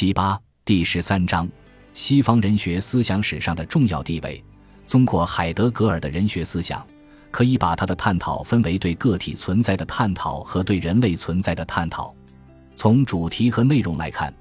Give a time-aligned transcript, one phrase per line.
[0.00, 1.46] 七八第十三章，
[1.92, 4.42] 西方人学思想史上的重要地位。
[4.86, 6.82] 综括海德格尔的人学思想，
[7.30, 12.14] 可以把他的探讨分为对个体存在的探讨和对人类存在的探讨。
[12.74, 14.32] 从主题和内容来看，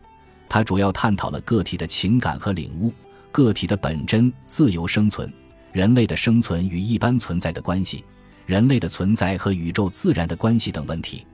[0.47, 2.94] 他主要探讨了个体的情感和领悟、
[3.30, 5.30] 个体的本真、自由生存、
[5.73, 8.05] 人类的生存与一般存在的关系、
[8.46, 11.28] 人类的存在和宇宙自然的关系等问题。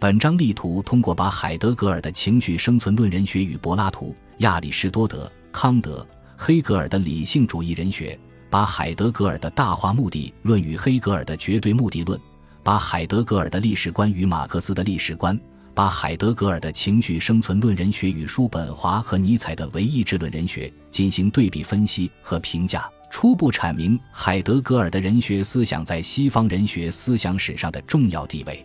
[0.00, 6.06] 本章力图通过把海德格尔的情绪生存论人学与柏拉图、亚里士多德、康德、
[6.36, 8.18] 黑格尔的理性主义人学，
[8.50, 12.20] 把海德格尔的大化目的论与黑格尔的绝对目的论，
[12.62, 15.40] 把海德格尔的历史观与马克思的历史观，
[15.72, 28.62] 把海德格尔的情绪生存论人学与叔本华和尼采的唯意志论人学进行对比分析和评价，初步阐明海德格尔的人学思想在西方人学思想史上的重要地位。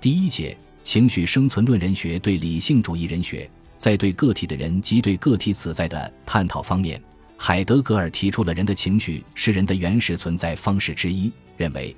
[0.00, 0.56] 第一节。
[0.90, 7.00] 情绪生存论人学对理性主义人学在对个体的人及对个体此在的探讨方面，
[7.36, 11.94] 海德格尔提出了人的情绪是人的原始存在方式之一，认为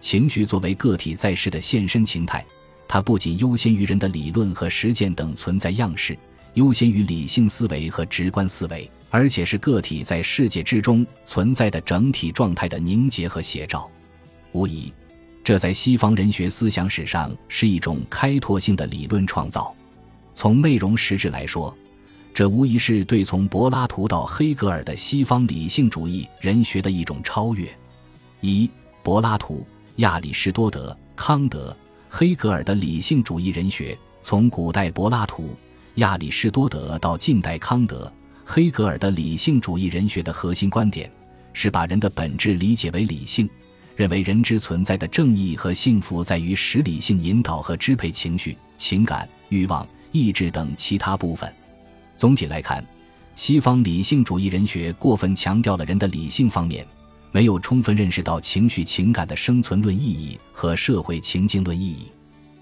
[0.00, 2.46] 情绪作为个体在世的现身形态，
[2.86, 6.16] 它不仅优先于人的理论和实践等存在样式，
[6.54, 13.90] 优先于理性思维和直观思维，而且是个体在世界之中存在的整体状态的凝结和写照。
[14.52, 14.92] 无疑。
[15.46, 19.72] 这在西方人学思想史上是一种开拓性的理论创造。
[20.34, 21.72] 从内容实质来说，
[22.34, 27.64] 这无疑是对从柏拉图到黑格尔的西方理性主义人学的一种超越。
[28.40, 28.68] 一、
[29.04, 29.64] 柏拉图、
[29.98, 31.76] 亚里士多德、康德、
[32.10, 35.54] 黑格尔的理性主义人学，从古代柏拉图、
[35.94, 38.12] 亚里士多德到近代康德、
[38.44, 41.08] 黑格尔的理性主义人学的核心观点，
[41.52, 43.48] 是把人的本质理解为理性。
[43.96, 51.50] 认为人之存在的正义和幸福在于实理性引导和支配情绪、情感、欲望、意志等其他部分。
[52.14, 52.84] 总体来看，
[53.34, 56.86] 西方理性主义人学过分强调了人的理性方面，
[57.32, 62.12] 没有充分认识到情绪、情感的生存论意义和社会情境论意义。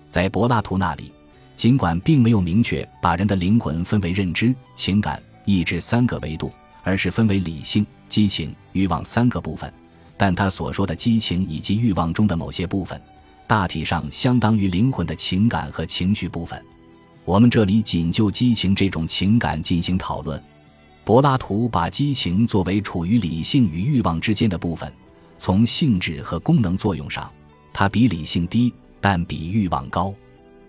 [0.09, 1.11] 在柏拉图那里，
[1.57, 6.53] 尽管并没有明确把人的灵魂分为认知、情感、意志三个维度，
[6.85, 9.73] 而是分为理性、激情、欲望三个部分。
[10.17, 13.01] 但他所说的激情以及欲望中的某些部分，
[13.47, 16.63] 大体上相当于灵魂的情感和情绪部分。
[17.25, 20.43] 我们这里仅就激情这种情感进行讨论。
[21.05, 24.91] 柏拉图把激情作为处于理性与欲望之间的部分，
[25.39, 27.31] 从性质和功能作用上，
[27.73, 30.15] 它比理性低，但比欲望高。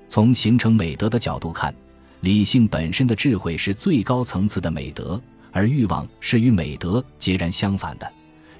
[0.10, 1.74] 从形成美德的角度看，
[2.22, 8.12] 理性本身的智慧是最高层次的美德，而欲望是与美德截然相反的。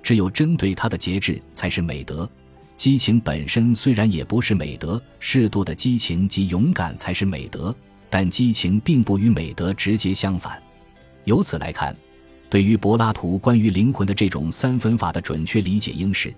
[0.06, 2.30] 只有针对他的节制才是美德，
[2.78, 7.76] 激情本身虽然也不是美德，适度的激情及勇敢才是美德，
[8.08, 10.62] 但激情并不与美德直接相反。
[11.24, 11.98] 由此来看，
[12.52, 16.32] 对于柏拉图关于灵魂的这种三分法的准确理解，应是：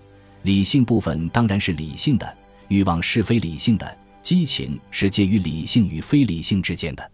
[0.44, 2.38] 理性部分当然是理性的，
[2.69, 7.11] 欲望是非理性的，激情是介于理性与非理性之间的。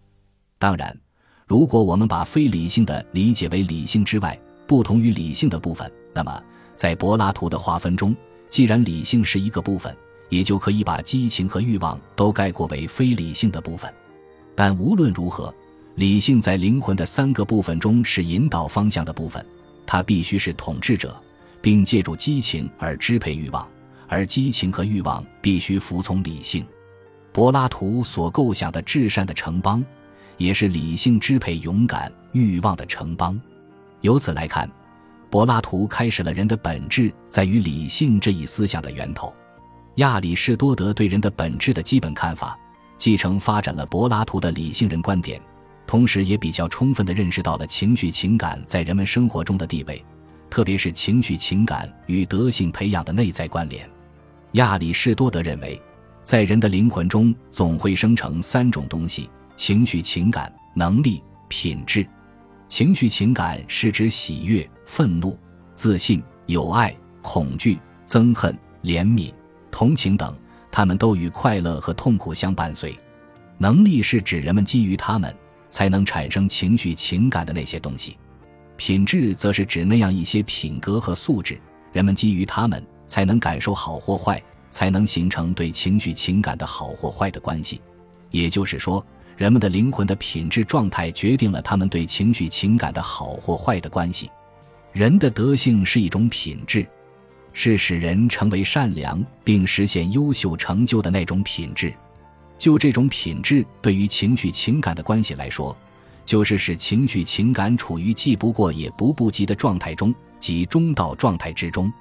[0.56, 0.96] 当然，
[1.48, 6.42] 如果我们把非理性的理解为理性之外、不同于理性的部分，那么，
[6.74, 8.14] 在柏拉图的划分中，
[8.48, 9.94] 既然理性是一个部分，
[10.28, 13.92] 也就可以把激情和欲望都概括为非理性的部分。
[14.54, 15.54] 但无论如何，
[15.96, 19.44] 理性在灵魂的三个部分中是引导方向的部分，
[19.86, 21.14] 它必须是统治者，
[21.60, 23.66] 并借助激情而支配欲望，
[24.08, 26.64] 而激情和欲望必须服从理性。
[27.32, 29.84] 柏拉图所构想的至善的城邦，
[30.36, 33.40] 也是理性支配勇敢欲望的城邦。
[34.04, 34.70] 由此来看。
[35.30, 39.34] 柏拉图开始了人的本质在于理性这一思想的源头。
[39.96, 42.56] 亚里士多德对人的本质的基本看法，
[42.96, 45.40] 继承发展了柏拉图的理性人观点，
[45.88, 50.04] 同时也比较充分地认识到了情绪情感在人们生活中的地位，
[50.48, 53.88] 特别是情绪情感与德性培养的内在关联。
[54.52, 55.80] 亚里士多德认为，
[56.22, 62.06] 在人的灵魂中总会生成三种东西：情绪情感、能力、品质。
[62.74, 64.68] 情绪情感是指喜悦。
[64.84, 65.38] 愤怒、
[65.76, 66.92] 自信、友爱、
[67.22, 69.32] 恐惧、憎恨、怜悯、
[69.70, 70.36] 同情等，
[70.72, 72.92] 他们都与快乐和痛苦相伴随。
[73.58, 75.32] 能力是指人们基于他们
[75.70, 78.16] 才能产生情绪情感的那些东西。
[78.76, 81.56] 品质则是指那样一些品格和素质，
[81.92, 84.42] 人们基于他们才能感受好或坏，
[84.72, 87.80] 才能形成对情绪情感的好或坏的关系。
[88.32, 89.06] 也就是说，
[89.36, 94.30] 人们的灵魂的品质状态决定了他们对情绪情感的好或坏的关系。
[94.92, 96.86] 人的德性是一种品质，
[97.52, 101.92] 是使人成为善良并实现优秀成就的那种品质。
[102.56, 105.76] 就这种品质对于情绪情感的关系来说，
[106.24, 111.92] 就是使情绪情感处于既不过也不不及的状态中，即中道状态之中。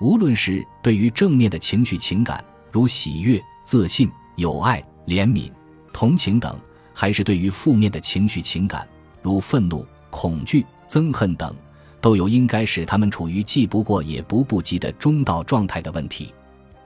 [0.00, 5.50] 无论是对于正面的情绪情感，如喜悦、自信、友爱、怜悯、
[5.92, 6.56] 同情等，
[7.00, 8.84] 还是对于负面的情绪情感，
[9.22, 11.54] 如愤怒、恐惧、憎恨等，
[12.00, 16.34] 都有应该使他们处于既不过也不不及的中道状态的问题。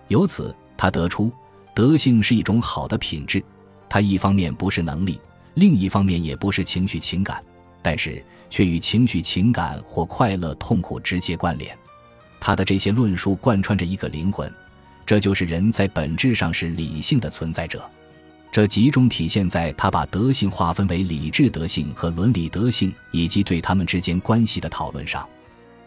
[0.09, 1.32] 由此，他得出，
[1.75, 3.43] 德性是一种好的品质，
[3.88, 5.19] 它一方面不是能力，
[5.55, 7.43] 另一方面也不是情绪情感，
[7.81, 11.75] 但是却与情绪情感或快乐、痛苦直接关联。
[12.38, 14.53] 他的这些论述贯穿着一个灵魂，
[15.06, 17.82] 这就是人在本质上是理性的存在者。
[18.52, 25.26] 这集中体现在他把德性划分为理智德性和伦理德性，以及对他们之间关系的讨论上。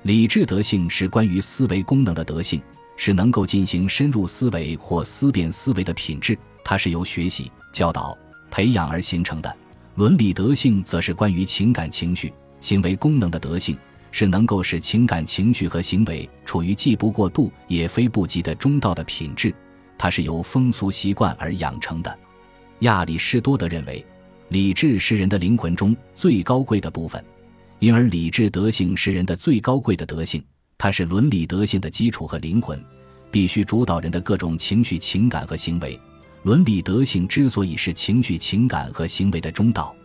[0.01, 2.59] 理智德性是关于思维功能的德性，
[2.97, 8.17] 是能够进行深入思维或思辨思维的品质，它是由学习、教导、
[8.49, 9.57] 培养而形成的。
[9.93, 13.77] 伦理德性则是关于情感情绪、行为功能的德性。
[14.11, 19.53] 是能够使情感情绪和行为处于既不过度也非不及的中道的品质，
[19.97, 22.17] 它是由风俗习惯而养成的。
[22.85, 24.05] 亚里士多德认为，
[24.49, 27.23] 理智是人的灵魂中最高贵的部分，
[27.79, 30.43] 因而理智德性是人的最高贵的德性，
[30.77, 32.79] 它是伦理德性的基础和灵魂，
[33.31, 35.99] 必须主导人的各种情绪情感和行为。
[36.43, 39.95] 伦理德性之所以是情绪情感和行为的中道，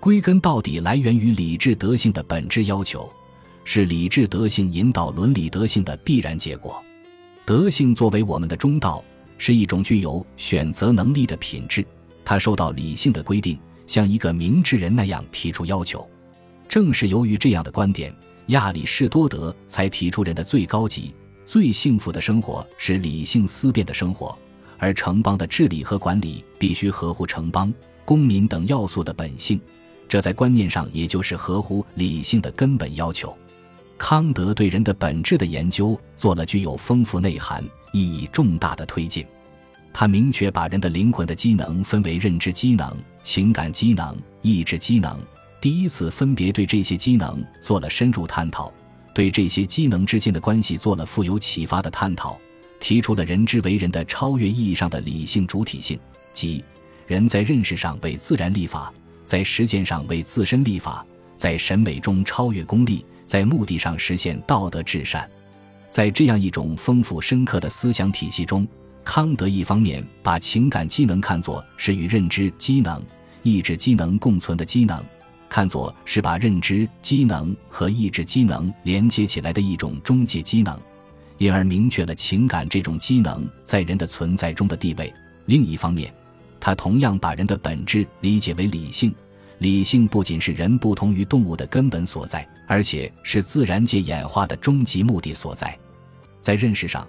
[0.00, 3.08] 归根到底来源于理智德性的本质要求。
[3.62, 6.82] 是理智德性引导伦理德性的必然结果。
[7.44, 9.02] 德性作为我们的中道，
[9.38, 11.86] 是一种具有选择能力的品质。
[12.26, 13.56] 他受到理性的规定，
[13.86, 16.04] 像一个明智人那样提出要求。
[16.68, 18.12] 正是由于这样的观点，
[18.48, 21.14] 亚里士多德才提出人的最高级、
[21.44, 24.36] 最幸福的生活是理性思辨的生活，
[24.76, 27.72] 而城邦的治理和管理必须合乎城邦、
[28.04, 29.60] 公民等要素的本性。
[30.08, 33.36] 这在观念上也就是合乎理性的根本要求。
[33.96, 39.24] 康德对人的本质的研究做了具有丰富内涵、意义重大的推进。
[39.98, 45.18] 他明确把人的灵魂的机能分为认知机能、情感机能、意志机能，
[45.58, 48.70] 第一次分别对这些机能做了深入探讨，
[49.14, 52.38] 对这些机能之间的关系做了富有启发的探讨，
[52.78, 55.98] 提出了人之为人的超越意义上的理性主体性，
[56.30, 56.62] 即
[57.06, 58.92] 人在认识上为自然立法，
[59.24, 61.06] 在实践上为自身立法，
[61.38, 63.02] 在审美中超越功利。
[63.24, 65.26] 在目的上实现道德至善，
[65.88, 68.68] 在这样一种丰富深刻的思想体系中，
[69.06, 73.00] 康德一方面把情感机能看作是与认知机能、
[73.44, 75.02] 意志机能共存的机能，
[75.48, 80.76] 看作是把认知机能和意志机能连接起来的一种中介机能，
[81.38, 85.10] 因而明确了情感这种机能在人的存在中的地位。
[85.44, 86.12] 另一方面，
[86.58, 89.14] 他同样把人的本质理解为理性。
[89.58, 95.78] 理性不仅是人不同于动物的根本所在，而且是自然界演化的终极目的所在。
[96.40, 97.06] 在认识上，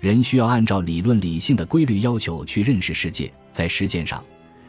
[0.00, 4.22] 人需要按照理论理性的规律要求去认识世界；在实践上，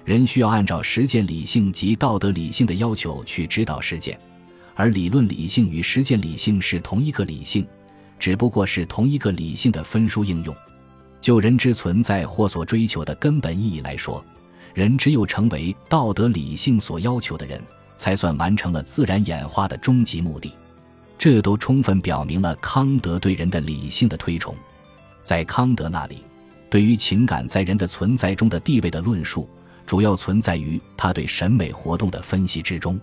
[0.06, 4.18] 人需要按照实践理性及道德理性的要求去指导实践。
[4.74, 7.68] 而理论理性与实践理性是同一个理性，
[8.18, 10.56] 只不过是同一个理性的分殊应用。
[11.19, 14.24] 就人之存在或所追求的根本意义来说。
[14.74, 17.59] 人只有成为道德理性所要求的人，
[17.95, 20.53] 才算完成了自然演化的终极目的。
[21.17, 24.55] 这都充分表明了康德对人的理性的推崇。
[25.27, 26.24] 在康德那里，
[26.69, 29.46] 对于情感在人的存在中的地位的论述，
[29.86, 32.98] 主要存在于他对审美活动的分析之中。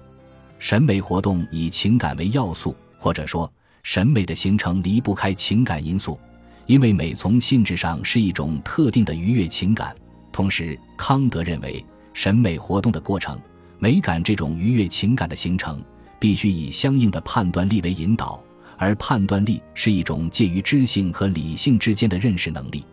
[0.59, 3.53] 审美活动以情感为要素，或者说，
[3.83, 6.19] 审美的形成离不开情感因素，
[6.65, 9.95] 因为美从性质上是一种特定的愉悦情感。
[10.33, 13.39] 同时，康德认为，审美活动的过程、
[13.79, 15.79] 美感这种愉悦情感的形成，
[16.19, 18.43] 必须以相应的判断力为引导，
[18.79, 22.85] 而判断力是一种介于知性和理性之间的认识能力。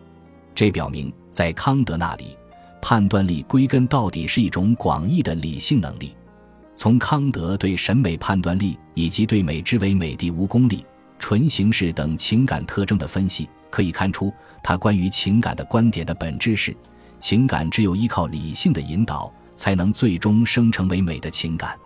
[0.54, 2.36] 这表明，在康德那里，
[2.80, 6.14] 判断力归根到底是一种广义的理性能力。
[6.74, 10.84] 从康德对审美判断力以及对美之为美的无功利、
[11.18, 16.74] 纯形式等情感特征的分析，可以看出，他关于情感的观点的本质是。
[17.20, 21.78] 情感只有依靠理性的引导，才能最终生成为美的情感。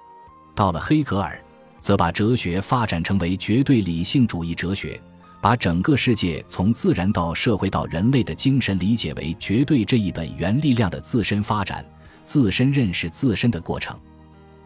[0.54, 1.38] 到了黑格尔，
[1.86, 5.00] 则把哲学发展成为绝对理性主义哲学，
[5.40, 11.86] 把整个世界从自然到社会到人类的精神理解为绝对这一本源力量的自身发展、
[12.24, 13.96] 自身认识自身的过程。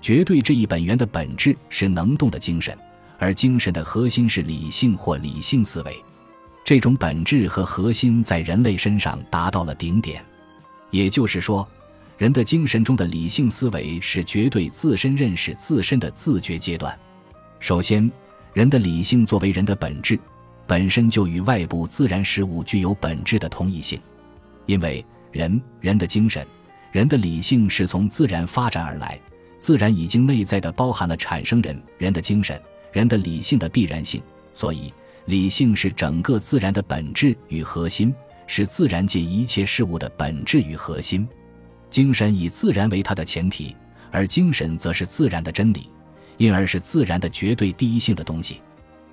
[0.00, 2.74] 绝对这一本源的本质是能动的精神，
[3.18, 5.94] 而精神的核心是理性或理性思维。
[6.64, 10.24] 这种本质和核心在人类身上达到了顶点。
[10.90, 11.68] 也就是说，
[12.16, 16.98] 人的精神中的理性思维是绝对自身认识自身的自觉阶段。
[17.61, 18.11] 首先，
[18.55, 20.19] 人的理性作为人的本质，
[20.67, 24.00] 本身就与外部自然事物具有本质的同一性，
[24.64, 26.45] 因为人人的精神、
[26.90, 29.21] 人的理性是从自然发展而来，
[29.59, 32.61] 自然已经内在的包含了产生人人的精神、
[32.93, 34.23] 人的理性的必然性，
[34.55, 34.93] 所以
[35.26, 38.12] 理性是整个自然的本质与核心，
[38.47, 41.29] 是自然界一切事物的本质与核心。
[41.90, 43.76] 精神以自然为它的前提，
[44.11, 45.90] 而精神则是自然的真理。
[46.40, 48.62] 因而是自然的绝对第一性的东西。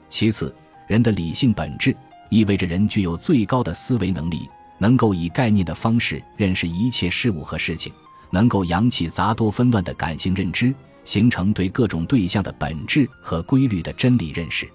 [0.07, 0.55] 其次，
[0.88, 1.93] 人的理性本质
[2.29, 7.91] 意味着人具有最高的思维能力，能够以概念的方式认识一切事物和事情，
[8.31, 14.65] 能够扬起杂多纷乱的感性认知，形成对各种对象的本质和规律的真理认识。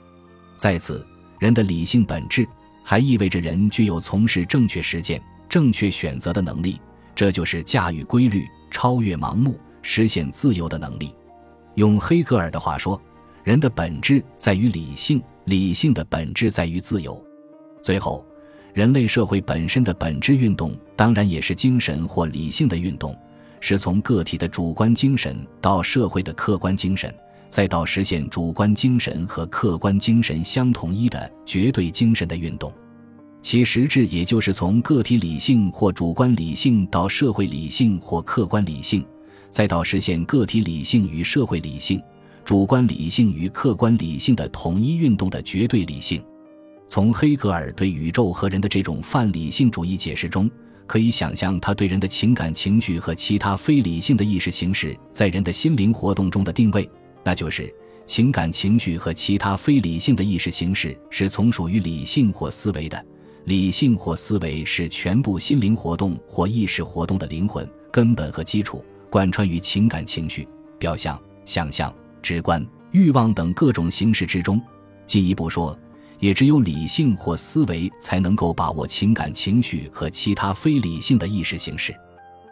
[0.58, 1.06] 在此，
[1.38, 2.46] 人的理性本质
[2.84, 6.78] 还意味着人具有从事正确实践、正确选择的能力，
[7.14, 11.14] 这就是驾驭规律、超越盲目、实现自由的能力。
[11.74, 13.00] 用黑格尔的话说，
[13.44, 17.22] 人的本质在于理性，理性的本质在于自由。
[17.82, 18.24] 最后，
[18.74, 23.16] 人类社会本身的本质运动，当然也是精神或理性的运动，
[23.60, 27.12] 是从个体的主观精神到社会的客观精神，
[27.48, 32.72] 再到实现主观精神和客观精神相统一的绝对精神的运动。
[33.40, 39.04] 其实质也就是从个体理性或主观理性到社会理性或客观理性。
[39.52, 42.02] 再到实现个体理性与社会理性、
[42.42, 46.24] 主观理性与客观理性的统一运动的绝对理性，
[46.88, 50.50] 从黑格尔对宇宙和人的这种泛理性主义解释中，
[50.86, 56.88] 可以想象他对人的情感情绪和其他非理性的意识形式在人的心灵活动中的定位，
[57.22, 57.70] 那就是
[58.06, 63.04] 情感情绪和其他非理性的意识形式是从属于理性或思维的，
[63.44, 68.82] 理性或思维是全部心灵活动或意识活动的灵魂、根本和基础。
[69.12, 74.58] 贯穿于情感情绪、表象、想象、直观、欲望等各种形式之中。
[75.04, 75.78] 进一步说，
[76.18, 81.94] 也只有理性或思维才能够把握情感情绪和其他非理性的意识形式。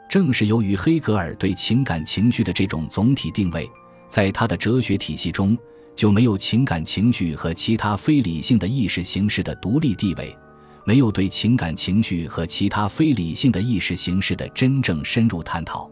[0.07, 3.67] 正是由于黑格尔对情感情绪的这种总体定位，
[4.07, 5.57] 在他的哲学体系中
[5.97, 10.37] 就没有情感情绪和其他非理性的意识形式的独立地位，
[10.85, 15.91] 没有对情感情绪和其他非理性的意识形式的真正深入探讨。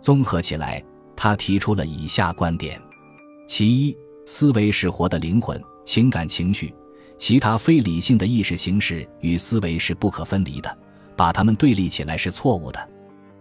[0.00, 0.82] 综合起来，
[1.14, 2.80] 他提出了以下观点：
[3.46, 6.74] 其一，思维是活的灵魂，情感情绪、
[7.18, 10.78] 其他非理性的意识形式与思维是不可分离的，
[11.16, 12.88] 把它们对立起来是错误的。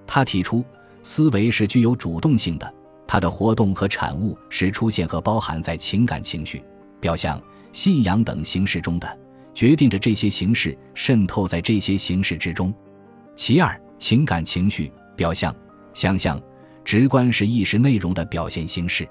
[0.06, 0.66] 他提出，
[1.02, 2.74] 思维是具有主动性的，
[3.08, 6.62] 它的活动和产物是出现和包含在情感情绪、
[7.00, 9.18] 表象、信仰等形式中的，
[9.54, 12.74] 决定着这些形式渗透在这些形式之中。
[13.34, 15.56] 其二，情感情绪、表象、
[15.94, 16.38] 想象。
[16.84, 19.08] 直观是意识内容的表现形式。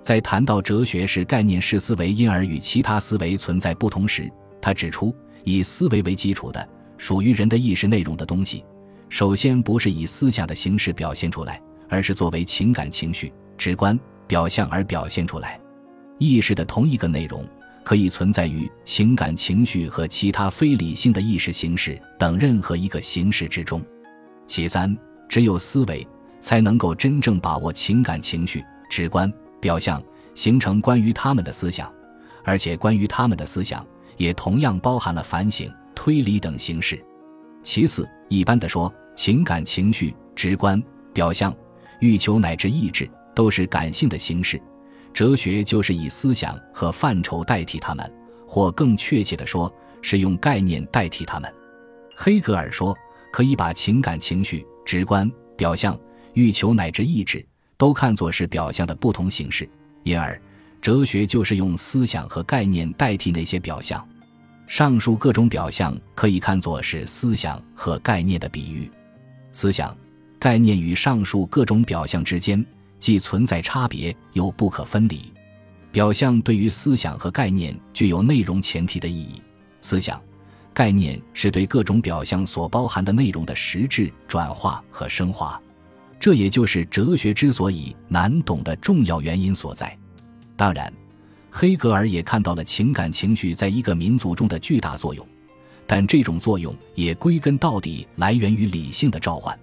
[0.00, 8.64] 在谈到哲学是概念式思维，因而与其他思维存在不同时，他指出，以思维为基础的属于人的意识内容的东西，
[9.08, 15.60] 首先不是以思想的形式表现出来，而是作为情感情绪、直观表象而表现出来。
[16.18, 17.44] 意识的同一个内容
[17.84, 23.82] 可以存在于情感情绪和其他非理性的意识形式等任何一个形式之中。
[24.46, 24.96] 其三，
[25.28, 26.06] 只有思维。
[26.40, 30.02] 才能够真正把握情感情绪、直观表象，
[30.34, 31.92] 形成关于他们的思想，
[32.44, 33.84] 而且关于他们的思想
[34.16, 37.02] 也同样包含了反省、推理等形式。
[37.62, 40.80] 其次，一般的说，情感情绪、直观
[41.12, 41.54] 表象、
[42.00, 44.60] 欲求乃至意志都是感性的形式，
[45.12, 48.12] 哲学就是以思想和范畴代替他们，
[48.46, 51.52] 或更确切的说，是用概念代替他们。
[52.16, 52.96] 黑格尔说，
[53.32, 55.98] 可以把情感情绪、直观表象。
[56.38, 57.44] 欲求乃至意志
[57.76, 59.68] 都看作是表象的不同形式，
[60.04, 60.40] 因而
[60.80, 64.06] 哲学就是用思想和概念代替那些表象。
[64.68, 68.88] 上述各种表象可以看作是思想和概念的比喻。
[69.50, 69.96] 思想、
[70.38, 72.64] 概念与上述各种表象之间
[73.00, 75.32] 既存在差别，又不可分离。
[75.90, 79.42] 表象对于思想和概念具有内容前提的意义，
[79.80, 80.22] 思想、
[80.72, 85.60] 概念是对各种表象所包含的内容的实质转化和升华。
[86.20, 89.96] 这也就是哲学之所以难懂的重要原因所在。
[90.56, 90.92] 当然，
[91.50, 95.26] 黑格尔也看到了情感情绪在一个民族中的巨大作用，
[95.86, 99.58] 但这种作用也归根到底来源于理性的召唤。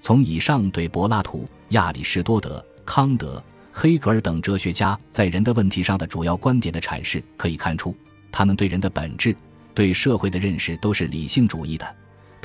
[0.00, 7.96] 从以上对柏拉图、亚里士多德、康德、黑格尔等哲学家在人的问题上的主要观点的阐释可以看出，
[8.30, 9.34] 他们对人的本质、
[9.72, 11.96] 对社会的认识都是理性主义的。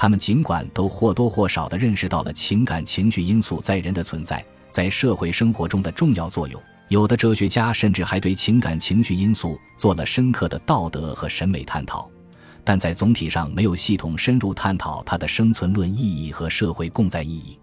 [0.01, 12.09] 他们尽管都或多或少地认识到了情感情绪因素在人的存在在社会生活中的重要作用，有的哲学家甚至还对情感情绪因素做了深刻的道德和审美探讨，
[12.63, 17.59] 但在总体上没有系统深入探讨它的生存论意义和社会共在意义。